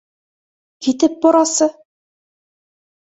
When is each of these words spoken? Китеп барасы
Китеп 0.87 1.19
барасы 1.27 1.69